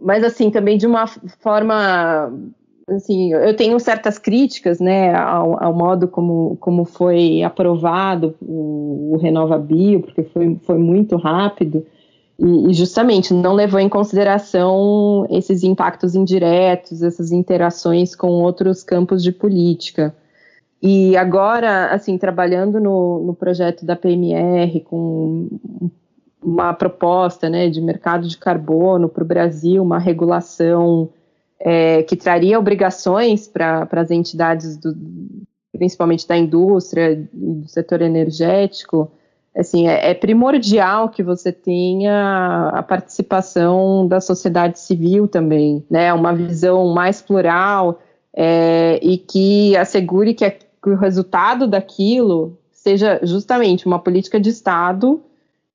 [0.00, 2.32] Mas, assim, também de uma forma
[2.88, 9.16] assim, eu tenho certas críticas, né, ao, ao, modo como, como foi aprovado o, o
[9.16, 11.84] Renova Bio, porque foi, foi muito rápido
[12.38, 19.22] e, e, justamente não levou em consideração esses impactos indiretos, essas interações com outros campos
[19.22, 20.14] de política.
[20.82, 25.48] E agora, assim, trabalhando no, no projeto da PMR com
[26.42, 31.08] uma proposta, né, de mercado de carbono para o Brasil, uma regulação
[31.60, 34.94] é, que traria obrigações para as entidades, do,
[35.72, 39.10] principalmente da indústria e do setor energético,
[39.56, 46.34] assim, é, é, primordial que você tenha a participação da sociedade civil também, né, uma
[46.34, 48.00] visão mais plural
[48.34, 54.50] é, e que assegure que, a, que o resultado daquilo seja justamente uma política de
[54.50, 55.22] Estado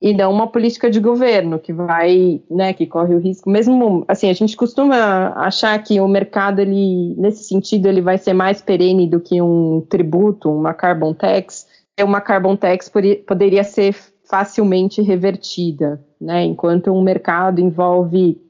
[0.02, 3.48] e não uma política de governo que vai, né, que corre o risco.
[3.48, 8.32] Mesmo assim, a gente costuma achar que o mercado ele, nesse sentido, ele vai ser
[8.32, 11.68] mais perene do que um tributo, uma carbon tax.
[12.00, 12.90] Uma carbon tax
[13.24, 13.94] poderia ser
[14.28, 16.42] facilmente revertida, né?
[16.42, 18.42] Enquanto um mercado envolve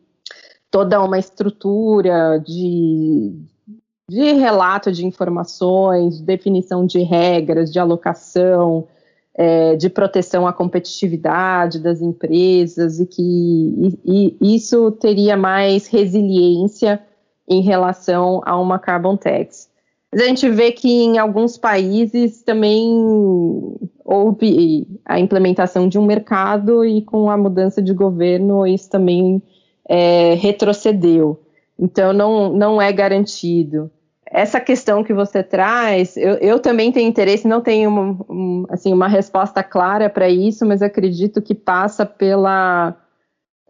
[0.70, 3.30] toda uma estrutura de,
[4.08, 8.88] de relato de informações, definição de regras, de alocação,
[9.34, 17.00] é, de proteção à competitividade das empresas e que e, e isso teria mais resiliência
[17.48, 19.70] em relação a uma carbon tax.
[20.12, 22.94] Mas a gente vê que em alguns países também
[24.04, 29.42] houve a implementação de um mercado e com a mudança de governo isso também
[29.88, 31.40] é, retrocedeu.
[31.78, 33.90] Então não, não é garantido
[34.32, 38.90] essa questão que você traz, eu, eu também tenho interesse, não tenho uma, um, assim,
[38.90, 42.96] uma resposta clara para isso, mas acredito que passa pela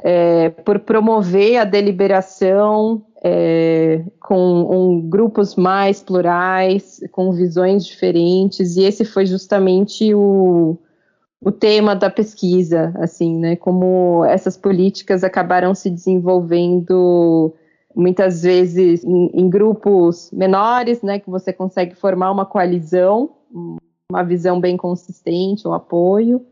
[0.04, 8.84] é, por promover a deliberação é, com um, grupos mais plurais, com visões diferentes, e
[8.84, 10.78] esse foi justamente o,
[11.40, 17.52] o tema da pesquisa, assim, né, como essas políticas acabaram se desenvolvendo
[17.94, 23.30] muitas vezes em, em grupos menores, né, que você consegue formar uma coalizão,
[24.10, 26.44] uma visão bem consistente, um apoio,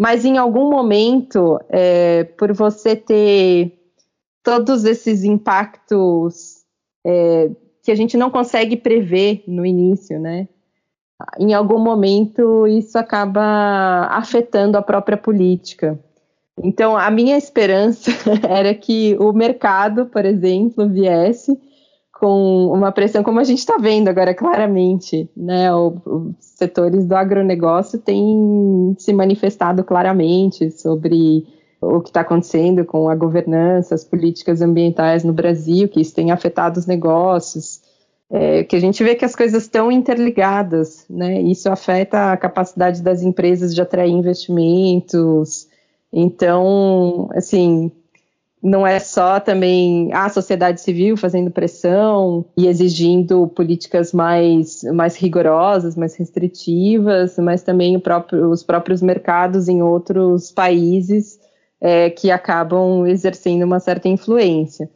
[0.00, 3.78] mas em algum momento, é, por você ter
[4.42, 6.64] todos esses impactos
[7.06, 7.50] é,
[7.82, 10.48] que a gente não consegue prever no início, né?
[11.38, 15.98] Em algum momento isso acaba afetando a própria política.
[16.62, 18.10] Então, a minha esperança
[18.48, 21.58] era que o mercado, por exemplo, viesse
[22.12, 25.74] com uma pressão, como a gente está vendo agora claramente, né?
[25.74, 26.00] os
[26.38, 31.44] setores do agronegócio têm se manifestado claramente sobre
[31.80, 36.30] o que está acontecendo com a governança, as políticas ambientais no Brasil, que isso tem
[36.30, 37.82] afetado os negócios,
[38.30, 41.42] é, que a gente vê que as coisas estão interligadas, né?
[41.42, 45.68] Isso afeta a capacidade das empresas de atrair investimentos.
[46.16, 47.90] Então, assim,
[48.62, 55.96] não é só também a sociedade civil fazendo pressão e exigindo políticas mais, mais rigorosas,
[55.96, 61.40] mais restritivas, mas também próprio, os próprios mercados em outros países
[61.80, 64.88] é, que acabam exercendo uma certa influência.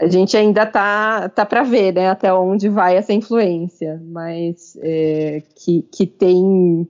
[0.00, 5.42] A gente ainda tá, tá para ver né, até onde vai essa influência, mas é,
[5.54, 6.88] que, que tem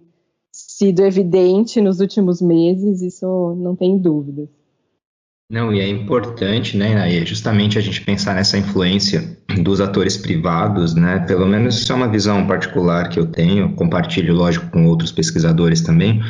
[0.83, 4.49] sido evidente nos últimos meses, isso não tem dúvidas.
[5.49, 10.95] Não, e é importante, né, é justamente a gente pensar nessa influência dos atores privados,
[10.95, 15.13] né, pelo menos isso é uma visão particular que eu tenho, compartilho, lógico, com outros
[15.13, 16.21] pesquisadores também,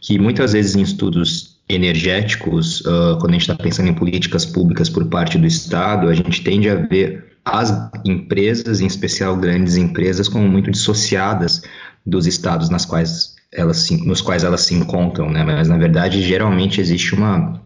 [0.00, 4.88] que muitas vezes em estudos energéticos, uh, quando a gente está pensando em políticas públicas
[4.88, 7.72] por parte do Estado, a gente tende a ver as
[8.04, 11.62] empresas, em especial grandes empresas, como muito dissociadas
[12.04, 15.42] dos estados nas quais elas se, nos quais elas se encontram, né?
[15.42, 17.60] Mas na verdade geralmente existe uma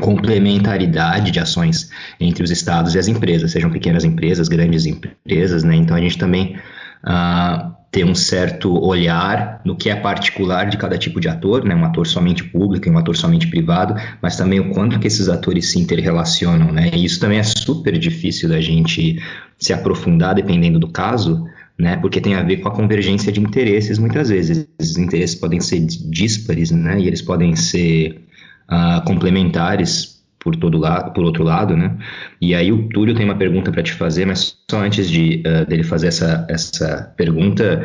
[0.00, 5.76] complementaridade de ações entre os estados e as empresas, sejam pequenas empresas, grandes empresas, né?
[5.76, 6.56] Então a gente também
[7.04, 11.74] uh, tem um certo olhar no que é particular de cada tipo de ator, né?
[11.74, 15.28] Um ator somente público e um ator somente privado, mas também o quanto que esses
[15.28, 16.90] atores se interrelacionam, né?
[16.92, 19.22] E isso também é super difícil da gente
[19.58, 21.46] se aprofundar dependendo do caso,
[21.78, 21.96] né?
[21.96, 24.68] Porque tem a ver com a convergência de interesses muitas vezes.
[24.78, 27.00] Esses interesses podem ser díspares, né?
[27.00, 28.22] E eles podem ser
[28.70, 31.96] uh, complementares por todo lado, por outro lado, né?
[32.40, 35.66] E aí o Túlio tem uma pergunta para te fazer, mas só antes de uh,
[35.66, 37.82] dele fazer essa, essa pergunta,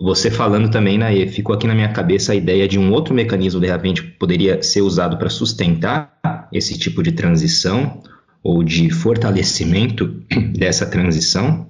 [0.00, 3.60] você falando também, né, ficou aqui na minha cabeça a ideia de um outro mecanismo
[3.60, 8.02] de repente poderia ser usado para sustentar esse tipo de transição
[8.42, 10.22] ou de fortalecimento
[10.56, 11.66] dessa transição,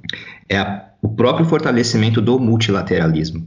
[0.49, 3.47] é a, o próprio fortalecimento do multilateralismo.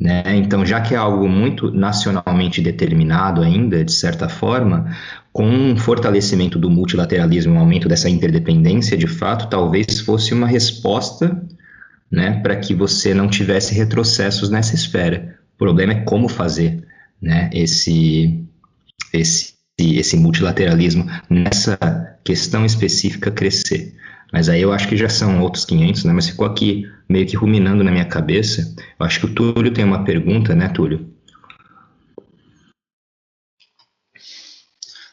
[0.00, 0.22] Né?
[0.36, 4.90] Então, já que é algo muito nacionalmente determinado ainda, de certa forma,
[5.30, 11.46] com um fortalecimento do multilateralismo, um aumento dessa interdependência, de fato, talvez fosse uma resposta
[12.10, 15.38] né, para que você não tivesse retrocessos nessa esfera.
[15.56, 16.86] O problema é como fazer
[17.20, 18.42] né, esse,
[19.12, 21.76] esse, esse multilateralismo nessa
[22.24, 23.94] questão específica crescer.
[24.34, 26.12] Mas aí eu acho que já são outros 500, né?
[26.12, 28.74] Mas ficou aqui meio que ruminando na minha cabeça.
[28.98, 31.08] Eu acho que o Túlio tem uma pergunta, né, Túlio?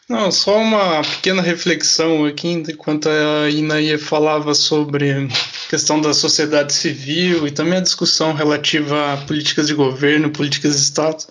[0.10, 5.28] Não, só uma pequena reflexão aqui, enquanto a Inaia falava sobre
[5.70, 10.82] questão da sociedade civil e também a discussão relativa a políticas de governo, políticas de
[10.82, 11.24] Estado.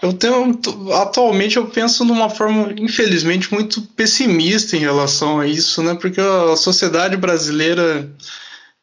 [0.00, 0.60] Eu tenho
[0.94, 5.94] atualmente eu penso numa forma infelizmente muito pessimista em relação a isso, né?
[5.94, 8.08] Porque a sociedade brasileira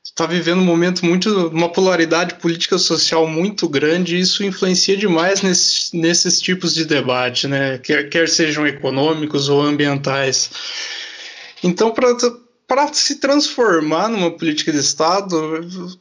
[0.04, 5.41] está vivendo um momento muito uma polaridade política social muito grande e isso influencia demais
[5.41, 7.78] nesse, nesses tipos de debate, né?
[7.78, 10.49] Quer, quer sejam econômicos ou ambientais.
[11.61, 11.93] Então,
[12.68, 15.97] para se transformar numa política de Estado,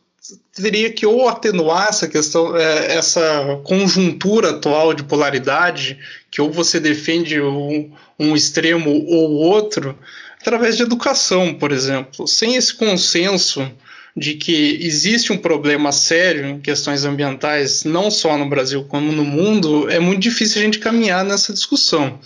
[0.55, 5.99] teria que ou atenuar essa questão, é, essa conjuntura atual de polaridade,
[6.31, 9.99] que ou você defende um, um extremo ou outro,
[10.41, 12.27] através de educação, por exemplo.
[12.27, 13.71] Sem esse consenso
[14.17, 19.25] de que existe um problema sério em questões ambientais, não só no Brasil como no
[19.25, 22.21] mundo, é muito difícil a gente caminhar nessa discussão.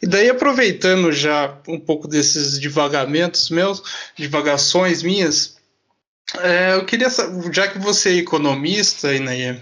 [0.00, 3.82] E daí, aproveitando já um pouco desses divagamentos meus,
[4.16, 5.55] divagações minhas,
[6.38, 7.08] é, eu queria
[7.52, 9.56] já que você é economista, Inaê,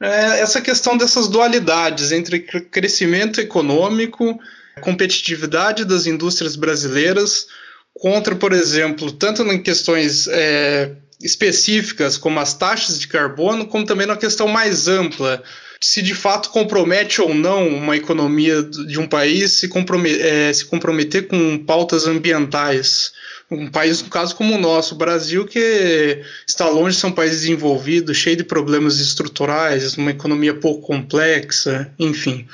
[0.00, 4.38] é, essa questão dessas dualidades entre crescimento econômico
[4.80, 7.46] competitividade das indústrias brasileiras
[7.94, 14.06] contra, por exemplo, tanto em questões é, específicas como as taxas de carbono, como também
[14.06, 15.42] na questão mais ampla,
[15.80, 20.64] se de fato compromete ou não uma economia de um país se, comprometer, é, se
[20.66, 23.12] comprometer com pautas ambientais.
[23.50, 27.12] Um país, no caso como o nosso, o Brasil, que está longe de ser um
[27.12, 32.46] país desenvolvido, cheio de problemas estruturais, uma economia pouco complexa, enfim.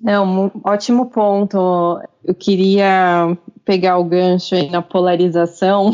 [0.00, 2.00] Não, ótimo ponto.
[2.24, 5.92] Eu queria pegar o gancho aí na polarização,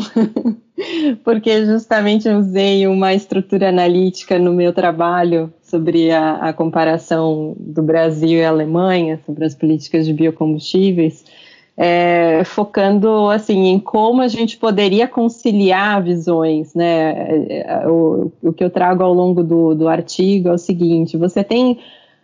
[1.23, 8.39] porque justamente usei uma estrutura analítica no meu trabalho sobre a, a, comparação do Brasil
[8.39, 11.23] e Alemanha, sobre as políticas de biocombustíveis,
[11.81, 17.11] é, focando assim em como a gente poderia conciliar visões, né?
[17.13, 21.15] É, é, o, o que eu trago ao longo do, do artigo é o seguinte:
[21.15, 21.79] você tem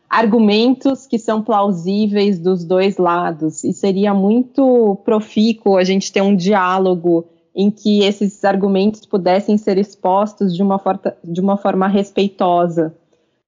[0.09, 6.35] argumentos que são plausíveis dos dois lados, e seria muito profícuo a gente ter um
[6.35, 7.23] diálogo
[7.55, 10.81] em que esses argumentos pudessem ser expostos de uma,
[11.23, 12.93] de uma forma respeitosa.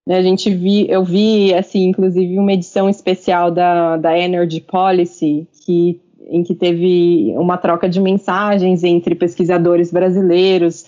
[0.08, 5.46] Né, a gente vi, eu vi, assim, inclusive uma edição especial da, da Energy Policy,
[5.66, 6.00] que,
[6.30, 10.86] em que teve uma troca de mensagens entre pesquisadores brasileiros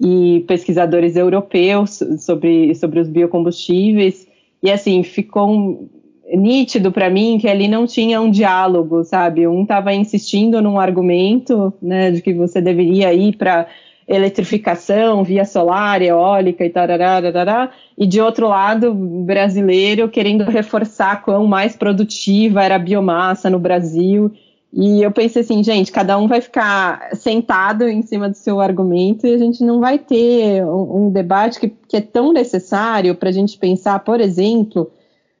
[0.00, 4.26] e pesquisadores europeus sobre, sobre os biocombustíveis,
[4.62, 5.86] e assim, ficou
[6.34, 9.46] nítido para mim que ali não tinha um diálogo, sabe?
[9.46, 13.66] Um estava insistindo num argumento, né, de que você deveria ir para
[14.06, 21.76] eletrificação via solar, eólica e tarará, e de outro lado, brasileiro querendo reforçar quão mais
[21.76, 24.30] produtiva era a biomassa no Brasil.
[24.76, 29.24] E eu pensei assim, gente, cada um vai ficar sentado em cima do seu argumento
[29.24, 33.28] e a gente não vai ter um, um debate que, que, é tão necessário para
[33.28, 34.90] a gente pensar, por exemplo,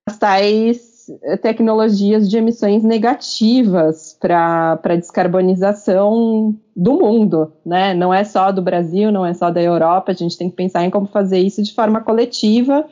[0.06, 0.93] as tais
[1.42, 7.94] tecnologias de emissões negativas para a descarbonização do mundo, né?
[7.94, 10.84] Não é só do Brasil, não é só da Europa, a gente tem que pensar
[10.84, 12.84] em como fazer isso de forma coletiva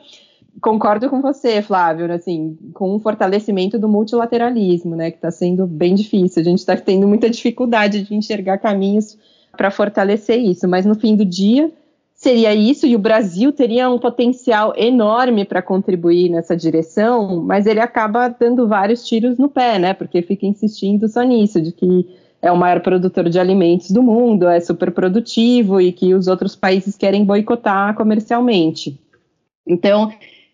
[0.61, 5.95] concordo com você, Flávio, assim, com o fortalecimento do multilateralismo, né, que está sendo bem
[5.95, 6.41] difícil.
[6.41, 9.17] A gente está tendo muita dificuldade de enxergar caminhos
[9.55, 11.71] para fortalecer isso, mas no fim do dia
[12.23, 17.81] seria isso e o Brasil teria um potencial enorme para contribuir nessa direção, mas ele
[17.81, 22.07] acaba dando vários tiros no pé, né, porque fica insistindo só nisso, de que
[22.41, 26.55] é o maior produtor de alimentos do mundo, é super produtivo e que os outros
[26.55, 28.97] países querem boicotar comercialmente.
[29.67, 30.11] Então,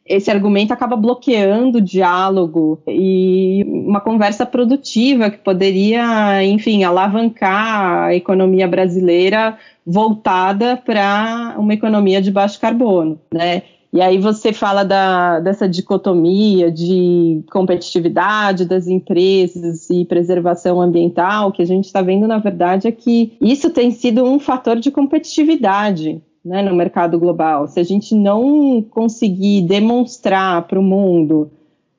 [0.09, 8.15] esse argumento acaba bloqueando o diálogo e uma conversa produtiva que poderia, enfim, alavancar a
[8.15, 9.55] economia brasileira
[9.89, 13.63] voltada para uma economia de baixo carbono, né?
[13.91, 21.63] E aí você fala da, dessa dicotomia de competitividade das empresas e preservação ambiental, que
[21.63, 26.21] a gente está vendo, na verdade, é que isso tem sido um fator de competitividade
[26.45, 31.49] né, no mercado global, se a gente não conseguir demonstrar para o mundo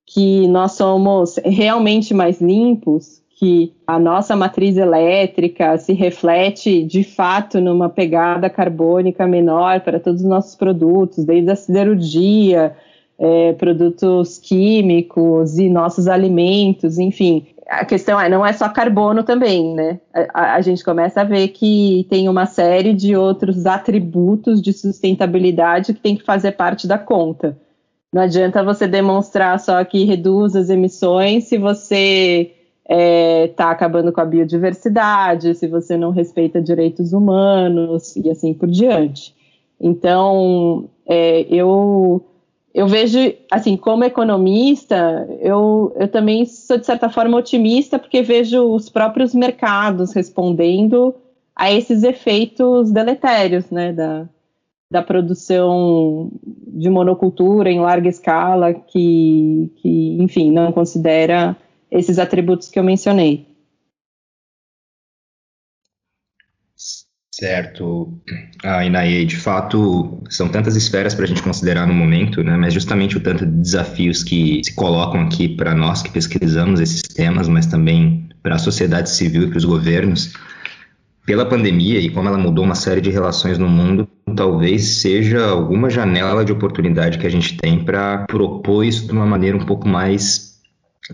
[0.07, 7.59] que nós somos realmente mais limpos, que a nossa matriz elétrica se reflete de fato
[7.59, 12.76] numa pegada carbônica menor para todos os nossos produtos, desde a siderurgia,
[13.18, 19.72] é, produtos químicos e nossos alimentos, enfim a questão é, não é só carbono também,
[19.74, 20.01] né?
[20.34, 25.95] A, a, gente começa a ver que tem uma série de outros atributos de sustentabilidade
[25.95, 27.57] que tem que fazer parte da conta.
[28.12, 32.51] Não adianta você demonstrar só que reduz as emissões se você
[32.84, 38.52] está é, tá acabando com a biodiversidade, se você não respeita direitos humanos e assim
[38.52, 39.34] por diante.
[39.80, 42.24] Então, é, eu
[42.72, 43.18] eu vejo,
[43.50, 49.34] assim, como economista, eu, eu também sou, de certa forma, otimista, porque vejo os próprios
[49.34, 51.14] mercados respondendo
[51.54, 54.28] a esses efeitos deletérios, né, da,
[54.88, 61.56] da produção de monocultura em larga escala, que, que, enfim, não considera
[61.91, 63.51] esses atributos que eu mencionei.
[67.32, 68.12] Certo,
[68.62, 72.57] a Inaê, de fato, são tantas esferas para a gente considerar no momento, né?
[72.57, 77.01] mas justamente o tanto de desafios que se colocam aqui para nós que pesquisamos esses
[77.03, 80.34] temas, mas também para a sociedade civil e para os governos,
[81.24, 85.88] pela pandemia e como ela mudou uma série de relações no mundo, talvez seja alguma
[85.88, 89.88] janela de oportunidade que a gente tem para propor isso de uma maneira um pouco
[89.88, 90.49] mais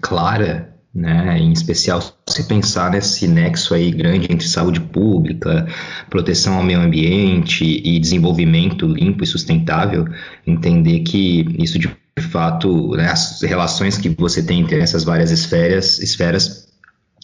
[0.01, 1.39] clara, né?
[1.39, 5.67] em especial se pensar nesse nexo aí grande entre saúde pública,
[6.09, 10.07] proteção ao meio ambiente e desenvolvimento limpo e sustentável,
[10.47, 11.95] entender que isso de
[12.31, 16.67] fato, né, as relações que você tem entre essas várias esferas, esferas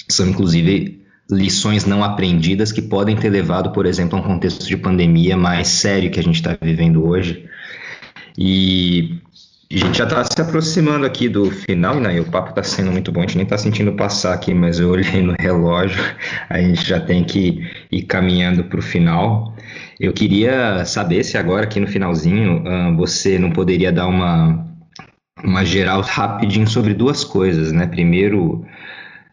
[0.08, 4.76] são inclusive lições não aprendidas que podem ter levado, por exemplo, a um contexto de
[4.76, 7.46] pandemia mais sério que a gente está vivendo hoje.
[8.36, 9.18] E
[9.76, 12.16] a gente já está se aproximando aqui do final, né?
[12.16, 14.78] E o papo está sendo muito bom, a gente nem está sentindo passar aqui, mas
[14.78, 16.02] eu olhei no relógio,
[16.50, 19.56] a gente já tem que ir caminhando para o final.
[19.98, 24.66] Eu queria saber se agora, aqui no finalzinho, uh, você não poderia dar uma,
[25.42, 27.86] uma geral rapidinho sobre duas coisas, né?
[27.86, 28.66] Primeiro,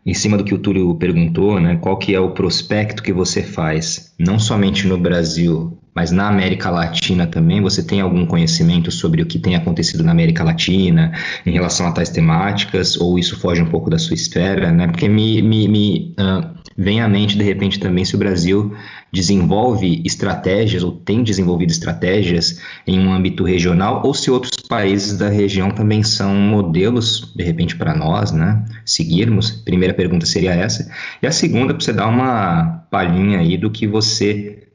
[0.06, 3.44] em cima do que o Túlio perguntou, né, qual que é o prospecto que você
[3.44, 9.22] faz, não somente no Brasil, mas na América Latina também, você tem algum conhecimento sobre
[9.22, 11.12] o que tem acontecido na América Latina
[11.46, 14.88] em relação a tais temáticas, ou isso foge um pouco da sua esfera, né?
[14.88, 18.74] Porque me, me, me uh, vem à mente, de repente, também se o Brasil
[19.12, 25.28] desenvolve estratégias ou tem desenvolvido estratégias em um âmbito regional ou se outros países da
[25.28, 29.52] região também são modelos, de repente, para nós, né, seguirmos.
[29.52, 30.90] Primeira pergunta seria essa.
[31.22, 34.69] E a segunda, para você dar uma palhinha aí do que você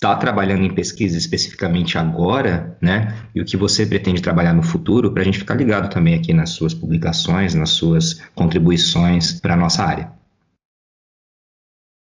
[0.00, 5.12] está trabalhando em pesquisa especificamente agora, né, e o que você pretende trabalhar no futuro,
[5.12, 9.56] para a gente ficar ligado também aqui nas suas publicações, nas suas contribuições para a
[9.58, 10.10] nossa área.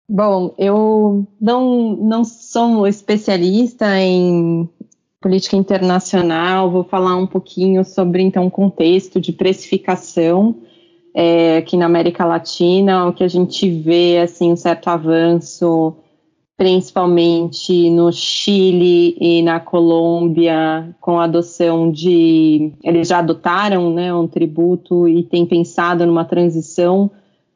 [0.09, 4.69] Bom, eu não, não sou especialista em
[5.21, 10.57] política internacional, vou falar um pouquinho sobre então o contexto de precificação
[11.15, 15.95] é, aqui na América Latina, o que a gente vê assim um certo avanço,
[16.57, 24.27] principalmente no Chile e na Colômbia, com a adoção de eles já adotaram né, um
[24.27, 27.11] tributo e têm pensado numa transição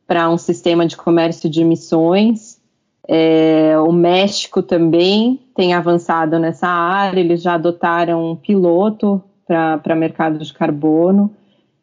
[0.06, 2.62] para um sistema de comércio de emissões.
[3.08, 10.38] É, o México também tem avançado nessa área, eles já adotaram um piloto para mercado
[10.38, 11.36] de carbono.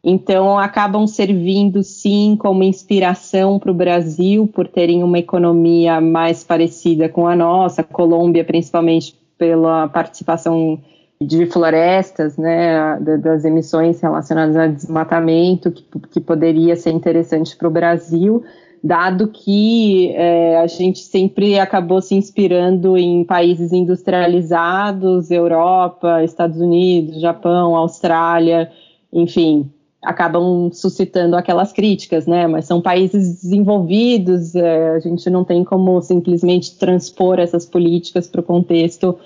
[0.09, 7.07] Então, acabam servindo, sim, como inspiração para o Brasil, por terem uma economia mais parecida
[7.07, 10.79] com a nossa, Colômbia, principalmente pela participação
[11.21, 17.71] de florestas, né, das emissões relacionadas a desmatamento, que, que poderia ser interessante para o
[17.71, 18.43] Brasil,
[18.83, 27.21] dado que é, a gente sempre acabou se inspirando em países industrializados, Europa, Estados Unidos,
[27.21, 28.71] Japão, Austrália,
[29.13, 29.69] enfim,
[30.01, 32.47] acabam suscitando aquelas críticas, né?
[32.47, 38.41] Mas são países desenvolvidos, é, a gente não tem como simplesmente transpor essas políticas para
[38.41, 39.17] o contexto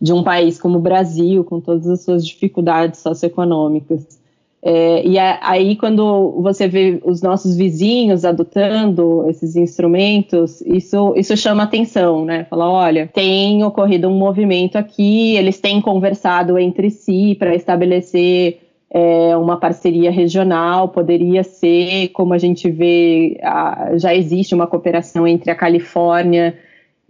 [0.00, 4.20] de um país como o Brasil, com todas as suas dificuldades socioeconômicas.
[4.64, 11.64] É, e aí, quando você vê os nossos vizinhos adotando esses instrumentos, isso, isso chama
[11.64, 12.44] atenção, né?
[12.48, 18.60] Fala, olha, tem ocorrido um movimento aqui, eles têm conversado entre si para estabelecer
[18.94, 25.26] é, uma parceria regional, poderia ser, como a gente vê, a, já existe uma cooperação
[25.26, 26.54] entre a Califórnia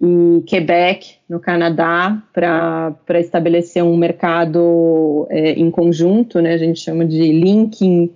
[0.01, 7.05] em Quebec, no Canadá, para estabelecer um mercado é, em conjunto, né, a gente chama
[7.05, 8.11] de linking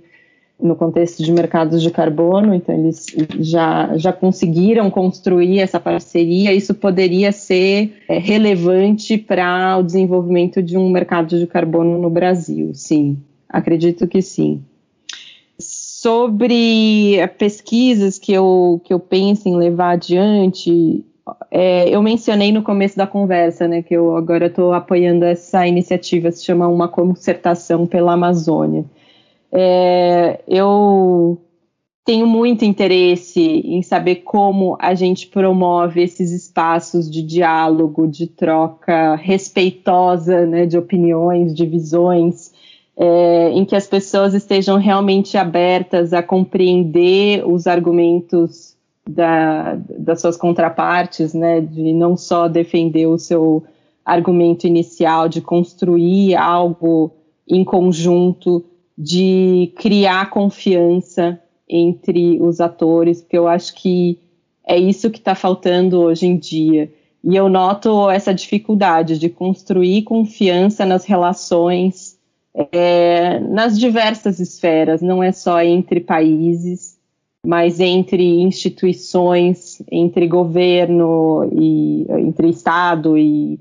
[0.60, 3.06] no contexto de mercados de carbono, então eles
[3.40, 10.78] já, já conseguiram construir essa parceria, isso poderia ser é, relevante para o desenvolvimento de
[10.78, 13.18] um mercado de carbono no Brasil, sim,
[13.48, 14.62] acredito que sim.
[15.58, 21.04] Sobre pesquisas que eu, que eu penso em levar adiante,
[21.50, 26.30] é, eu mencionei no começo da conversa, né, que eu agora estou apoiando essa iniciativa,
[26.30, 28.84] se chama Uma Concertação pela Amazônia.
[29.50, 31.40] É, eu
[32.04, 39.16] tenho muito interesse em saber como a gente promove esses espaços de diálogo, de troca
[39.16, 42.52] respeitosa né, de opiniões, de visões,
[42.96, 48.74] é, em que as pessoas estejam realmente abertas a compreender os argumentos
[49.08, 53.62] da, das suas contrapartes, né, de não só defender o seu
[54.04, 57.12] argumento inicial, de construir algo
[57.46, 58.64] em conjunto,
[58.96, 64.18] de criar confiança entre os atores, porque eu acho que
[64.66, 66.90] é isso que está faltando hoje em dia.
[67.22, 72.15] E eu noto essa dificuldade de construir confiança nas relações,
[72.72, 76.96] é, nas diversas esferas, não é só entre países,
[77.44, 83.60] mas entre instituições, entre governo e entre Estado e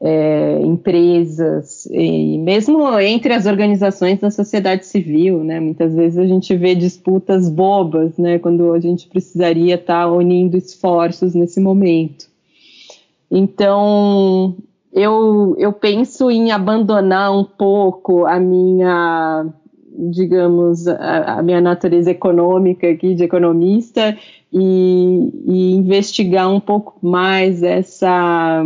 [0.00, 5.60] é, empresas e mesmo entre as organizações da sociedade civil, né?
[5.60, 8.40] Muitas vezes a gente vê disputas bobas, né?
[8.40, 12.26] Quando a gente precisaria estar tá unindo esforços nesse momento.
[13.30, 14.56] Então,
[14.92, 19.46] eu, eu penso em abandonar um pouco a minha,
[20.10, 24.16] digamos, a, a minha natureza econômica aqui de economista
[24.52, 28.64] e, e investigar um pouco mais essa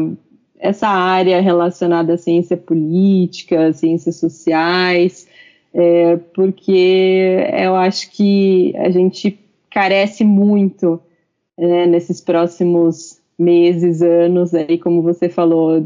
[0.59, 5.29] essa área relacionada à ciência política, ciências sociais,
[5.73, 9.39] é, porque eu acho que a gente
[9.71, 10.99] carece muito
[11.59, 15.85] é, nesses próximos meses, anos, aí como você falou,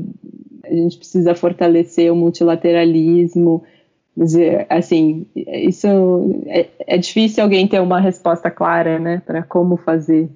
[0.65, 3.63] a gente precisa fortalecer o multilateralismo,
[4.69, 5.87] assim, isso
[6.47, 10.29] é, é difícil alguém ter uma resposta clara, né, para como fazer.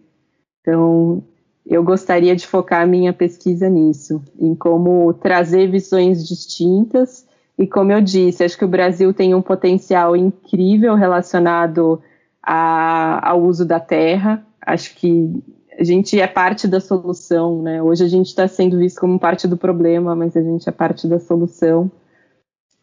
[0.60, 1.22] Então,
[1.66, 7.26] eu gostaria de focar a minha pesquisa nisso, em como trazer visões distintas.
[7.58, 12.02] E como eu disse, acho que o Brasil tem um potencial incrível relacionado
[12.42, 14.44] a, ao uso da terra.
[14.60, 15.30] Acho que
[15.78, 17.82] a gente é parte da solução, né?
[17.82, 21.06] Hoje a gente está sendo visto como parte do problema, mas a gente é parte
[21.08, 21.90] da solução.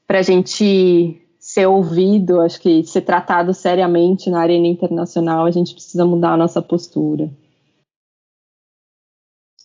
[0.05, 5.73] Para a gente ser ouvido, acho que ser tratado seriamente na arena internacional, a gente
[5.73, 7.29] precisa mudar a nossa postura.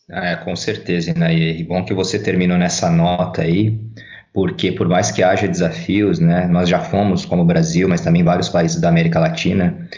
[0.09, 1.59] É, com certeza, Inaí.
[1.59, 3.79] E bom que você terminou nessa nota aí,
[4.33, 8.23] porque por mais que haja desafios, né, nós já fomos, como o Brasil, mas também
[8.23, 9.89] vários países da América Latina,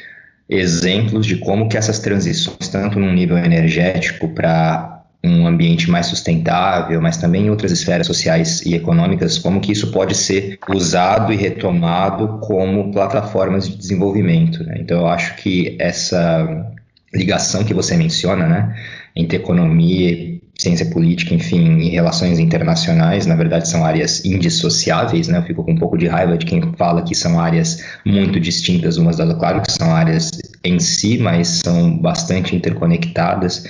[0.49, 7.01] exemplos de como que essas transições, tanto no nível energético para um ambiente mais sustentável,
[7.03, 11.37] mas também em outras esferas sociais e econômicas, como que isso pode ser usado e
[11.37, 14.63] retomado como plataformas de desenvolvimento.
[14.65, 14.77] Né?
[14.79, 16.73] Então, eu acho que essa
[17.13, 18.77] ligação que você menciona, né,
[19.17, 25.39] entre economia, ciência política, enfim, e relações internacionais, na verdade são áreas indissociáveis, né?
[25.39, 28.97] Eu fico com um pouco de raiva de quem fala que são áreas muito distintas
[28.97, 29.39] umas das outras.
[29.39, 30.31] Claro que são áreas
[30.65, 33.65] em si, mas são bastante interconectadas.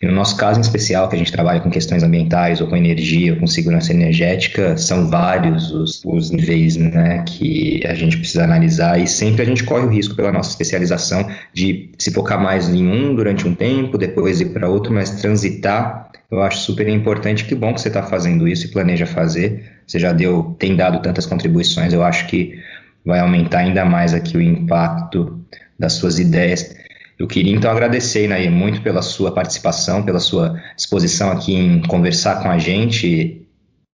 [0.00, 2.76] E no nosso caso em especial, que a gente trabalha com questões ambientais, ou com
[2.76, 8.44] energia, ou com segurança energética, são vários os, os níveis né, que a gente precisa
[8.44, 12.68] analisar, e sempre a gente corre o risco, pela nossa especialização, de se focar mais
[12.68, 17.44] em um durante um tempo, depois ir para outro, mas transitar eu acho super importante.
[17.44, 19.80] Que bom que você está fazendo isso e planeja fazer.
[19.86, 21.92] Você já deu, tem dado tantas contribuições.
[21.92, 22.58] Eu acho que
[23.04, 25.42] vai aumentar ainda mais aqui o impacto
[25.78, 26.76] das suas ideias.
[27.18, 32.42] Eu queria então agradecer, Inaí, muito pela sua participação, pela sua disposição aqui em conversar
[32.42, 33.46] com a gente.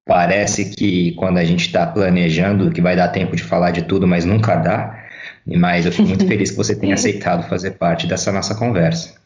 [0.06, 4.06] Parece que quando a gente está planejando que vai dar tempo de falar de tudo,
[4.06, 5.04] mas nunca dá.
[5.46, 9.23] Mas eu fico muito feliz que você tenha aceitado fazer parte dessa nossa conversa.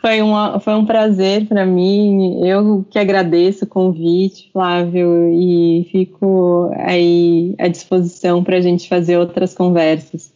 [0.00, 2.46] Foi, uma, foi um prazer para mim.
[2.46, 9.18] Eu que agradeço o convite, Flávio, e fico aí à disposição para a gente fazer
[9.18, 10.32] outras conversas.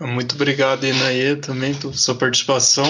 [0.00, 2.86] Muito obrigado, Inaê, também pela sua participação.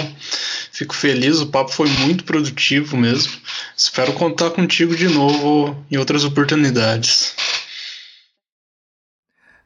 [0.71, 3.33] Fico feliz, o papo foi muito produtivo mesmo.
[3.75, 7.35] Espero contar contigo de novo em outras oportunidades.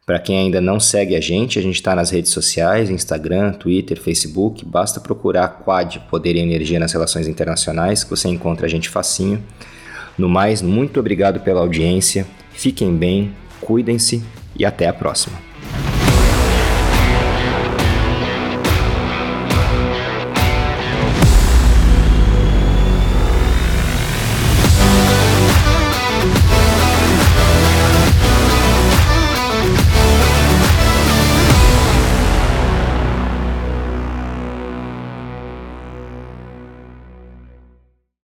[0.05, 4.01] Para quem ainda não segue a gente, a gente está nas redes sociais, Instagram, Twitter,
[4.01, 4.65] Facebook.
[4.65, 9.41] Basta procurar Quad Poder e Energia nas Relações Internacionais que você encontra a gente facinho.
[10.19, 12.27] No mais, muito obrigado pela audiência.
[12.51, 14.25] Fiquem bem, cuidem-se
[14.59, 15.52] e até a próxima.